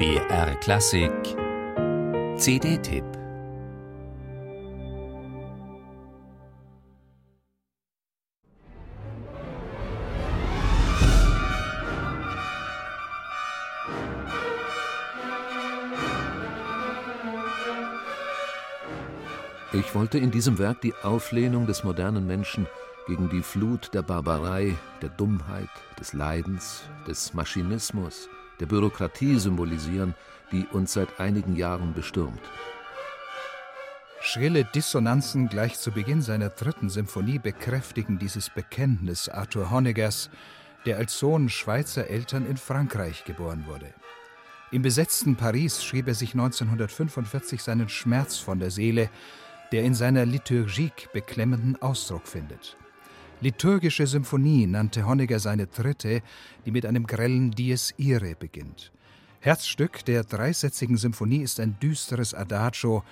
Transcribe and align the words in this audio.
BR 0.00 0.54
Klassik. 0.60 1.12
CD-Tipp 2.38 3.04
Ich 19.74 19.94
wollte 19.94 20.16
in 20.16 20.30
diesem 20.30 20.58
Werk 20.58 20.80
die 20.80 20.94
Auflehnung 21.02 21.66
des 21.66 21.84
modernen 21.84 22.26
Menschen 22.26 22.66
gegen 23.06 23.28
die 23.28 23.42
Flut 23.42 23.92
der 23.92 24.00
Barbarei, 24.00 24.78
der 25.02 25.10
Dummheit, 25.10 25.68
des 25.98 26.14
Leidens, 26.14 26.84
des 27.06 27.34
Maschinismus, 27.34 28.30
der 28.60 28.66
Bürokratie 28.66 29.38
symbolisieren, 29.38 30.14
die 30.52 30.66
uns 30.72 30.92
seit 30.92 31.18
einigen 31.18 31.56
Jahren 31.56 31.94
bestürmt. 31.94 32.40
Schrille 34.20 34.64
Dissonanzen 34.64 35.48
gleich 35.48 35.78
zu 35.78 35.92
Beginn 35.92 36.20
seiner 36.20 36.50
dritten 36.50 36.90
Symphonie 36.90 37.38
bekräftigen 37.38 38.18
dieses 38.18 38.50
Bekenntnis 38.50 39.28
Arthur 39.30 39.70
Honeggers, 39.70 40.28
der 40.84 40.98
als 40.98 41.18
Sohn 41.18 41.48
Schweizer 41.48 42.08
Eltern 42.08 42.46
in 42.46 42.58
Frankreich 42.58 43.24
geboren 43.24 43.64
wurde. 43.66 43.92
Im 44.70 44.82
besetzten 44.82 45.36
Paris 45.36 45.82
schrieb 45.82 46.06
er 46.06 46.14
sich 46.14 46.34
1945 46.34 47.62
seinen 47.62 47.88
Schmerz 47.88 48.36
von 48.36 48.60
der 48.60 48.70
Seele, 48.70 49.10
der 49.72 49.84
in 49.84 49.94
seiner 49.94 50.26
Liturgik 50.26 51.08
beklemmenden 51.12 51.80
Ausdruck 51.80 52.28
findet. 52.28 52.76
Liturgische 53.42 54.06
Symphonie 54.06 54.66
nannte 54.66 55.06
Honegger 55.06 55.38
seine 55.38 55.66
dritte, 55.66 56.20
die 56.66 56.70
mit 56.70 56.84
einem 56.84 57.06
grellen 57.06 57.50
Dies 57.50 57.94
Irae 57.96 58.34
beginnt. 58.38 58.92
Herzstück 59.40 60.04
der 60.04 60.24
dreisätzigen 60.24 60.98
Symphonie 60.98 61.40
ist 61.40 61.58
ein 61.58 61.78
düsteres 61.80 62.34
Adagio, 62.34 63.02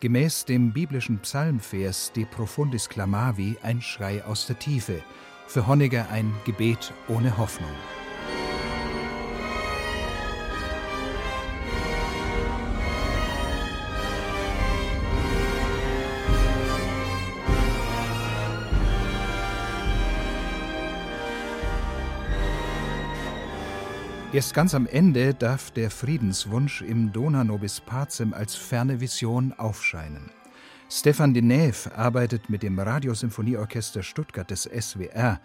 gemäß 0.00 0.44
dem 0.46 0.72
biblischen 0.72 1.20
Psalmvers 1.20 2.10
De 2.12 2.24
profundis 2.24 2.88
clamavi 2.88 3.56
ein 3.62 3.80
Schrei 3.80 4.24
aus 4.24 4.48
der 4.48 4.58
Tiefe, 4.58 5.00
für 5.46 5.68
Honegger 5.68 6.10
ein 6.10 6.32
Gebet 6.44 6.92
ohne 7.06 7.38
Hoffnung. 7.38 7.70
Erst 24.30 24.52
ganz 24.52 24.74
am 24.74 24.86
Ende 24.86 25.32
darf 25.32 25.70
der 25.70 25.90
Friedenswunsch 25.90 26.82
im 26.82 27.14
Dona 27.14 27.44
Nobis 27.44 27.80
Pacem 27.80 28.34
als 28.34 28.54
ferne 28.54 29.00
Vision 29.00 29.54
aufscheinen. 29.54 30.30
Stefan 30.90 31.34
Denève 31.34 31.90
arbeitet 31.94 32.50
mit 32.50 32.62
dem 32.62 32.78
Radiosymphonieorchester 32.78 34.02
Stuttgart 34.02 34.50
des 34.50 34.64
SWR 34.64 35.40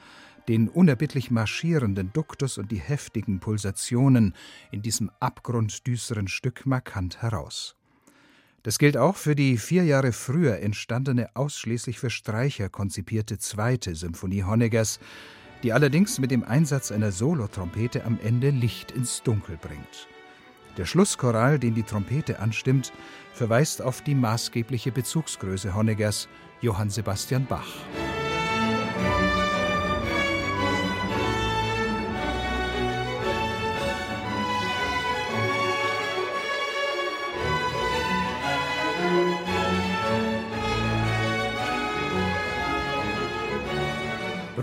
den 0.49 0.67
unerbittlich 0.67 1.31
marschierenden 1.31 2.11
Duktus 2.11 2.57
und 2.57 2.73
die 2.73 2.79
heftigen 2.81 3.39
Pulsationen 3.39 4.35
in 4.71 4.81
diesem 4.81 5.09
abgrunddüsteren 5.21 6.27
Stück 6.27 6.65
markant 6.65 7.21
heraus. 7.21 7.77
Das 8.63 8.79
gilt 8.79 8.97
auch 8.97 9.15
für 9.15 9.35
die 9.35 9.57
vier 9.57 9.85
Jahre 9.85 10.11
früher 10.11 10.59
entstandene, 10.59 11.29
ausschließlich 11.35 11.99
für 11.99 12.09
Streicher 12.09 12.67
konzipierte 12.67 13.37
zweite 13.37 13.95
Symphonie 13.95 14.43
Honeggers, 14.43 14.99
die 15.63 15.73
allerdings 15.73 16.19
mit 16.19 16.29
dem 16.29 16.43
Einsatz 16.43 16.91
einer 16.91 17.11
Solotrompete 17.11 18.05
am 18.05 18.19
Ende 18.21 18.49
Licht 18.49 18.91
ins 18.91 19.23
Dunkel 19.23 19.57
bringt. 19.57 20.07
Der 20.77 20.85
Schlusschoral, 20.85 21.59
den 21.59 21.73
die 21.73 21.83
Trompete 21.83 22.39
anstimmt, 22.39 22.91
verweist 23.33 23.81
auf 23.81 24.01
die 24.01 24.15
maßgebliche 24.15 24.91
Bezugsgröße 24.91 25.73
Honeggers, 25.73 26.27
Johann 26.61 26.89
Sebastian 26.89 27.45
Bach. 27.45 27.67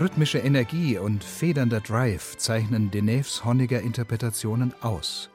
Rhythmische 0.01 0.39
Energie 0.39 0.97
und 0.97 1.23
federnder 1.23 1.79
Drive 1.79 2.35
zeichnen 2.37 2.89
Deneuves 2.89 3.45
Honegger 3.45 3.81
Interpretationen 3.81 4.73
aus. 4.81 5.29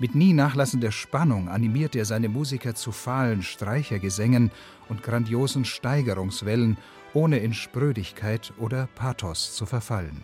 Mit 0.00 0.16
nie 0.16 0.32
nachlassender 0.32 0.90
Spannung 0.90 1.48
animiert 1.48 1.94
er 1.94 2.04
seine 2.04 2.28
Musiker 2.28 2.74
zu 2.74 2.90
fahlen 2.90 3.42
Streichergesängen 3.42 4.50
und 4.88 5.04
grandiosen 5.04 5.64
Steigerungswellen, 5.64 6.78
ohne 7.14 7.38
in 7.38 7.54
Sprödigkeit 7.54 8.52
oder 8.58 8.88
Pathos 8.96 9.54
zu 9.54 9.66
verfallen. 9.66 10.22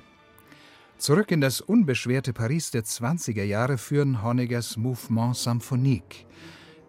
Zurück 0.98 1.30
in 1.30 1.40
das 1.40 1.60
unbeschwerte 1.60 2.32
Paris 2.32 2.72
der 2.72 2.82
20er 2.82 3.44
Jahre 3.44 3.78
führen 3.78 4.24
Honeggers 4.24 4.76
Mouvement 4.76 5.36
Symphonique. 5.36 6.26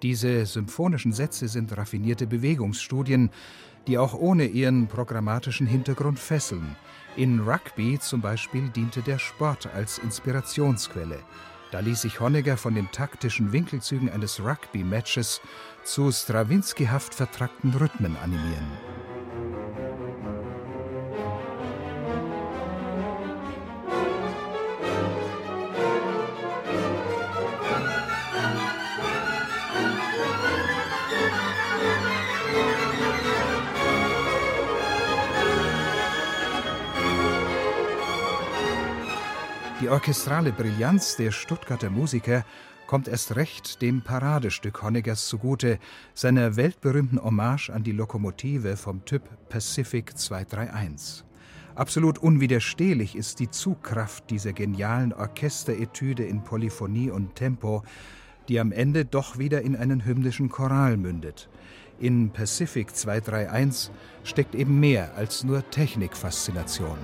Diese 0.01 0.43
symphonischen 0.47 1.13
Sätze 1.13 1.49
sind 1.49 1.77
raffinierte 1.77 2.25
Bewegungsstudien, 2.25 3.29
die 3.87 3.97
auch 3.97 4.13
ohne 4.13 4.45
ihren 4.45 4.87
programmatischen 4.87 5.67
Hintergrund 5.67 6.19
fesseln. 6.19 6.75
In 7.15 7.41
Rugby 7.41 7.99
zum 7.99 8.21
Beispiel 8.21 8.69
diente 8.69 9.01
der 9.01 9.19
Sport 9.19 9.69
als 9.73 9.97
Inspirationsquelle. 9.97 11.19
Da 11.71 11.79
ließ 11.79 12.01
sich 12.01 12.19
Honegger 12.19 12.57
von 12.57 12.75
den 12.75 12.91
taktischen 12.91 13.51
Winkelzügen 13.51 14.09
eines 14.09 14.39
Rugby-Matches 14.39 15.41
zu 15.83 16.11
Strawinski-haft 16.11 17.13
vertrackten 17.13 17.73
Rhythmen 17.73 18.15
animieren. 18.17 19.04
Die 39.81 39.89
orchestrale 39.89 40.53
Brillanz 40.53 41.17
der 41.17 41.31
Stuttgarter 41.31 41.89
Musiker 41.89 42.45
kommt 42.87 43.09
erst 43.09 43.35
recht 43.35 43.81
dem 43.81 44.01
Paradestück 44.01 44.81
Honeggers 44.81 45.27
zugute, 45.27 45.79
seiner 46.13 46.55
weltberühmten 46.55 47.21
Hommage 47.21 47.71
an 47.71 47.83
die 47.83 47.91
Lokomotive 47.91 48.77
vom 48.77 49.03
Typ 49.03 49.23
Pacific 49.49 50.17
231. 50.17 51.25
Absolut 51.75 52.19
unwiderstehlich 52.19 53.17
ist 53.17 53.41
die 53.41 53.49
Zugkraft 53.49 54.29
dieser 54.29 54.53
genialen 54.53 55.11
Orchesteretüde 55.11 56.23
in 56.23 56.41
Polyphonie 56.41 57.09
und 57.09 57.35
Tempo, 57.35 57.83
die 58.47 58.61
am 58.61 58.71
Ende 58.71 59.03
doch 59.03 59.37
wieder 59.37 59.61
in 59.61 59.75
einen 59.75 60.05
hymnischen 60.05 60.47
Choral 60.47 60.95
mündet. 60.95 61.49
In 61.99 62.29
Pacific 62.29 62.95
231 62.95 63.91
steckt 64.23 64.55
eben 64.55 64.79
mehr 64.79 65.15
als 65.15 65.43
nur 65.43 65.69
Technikfaszination. 65.69 66.97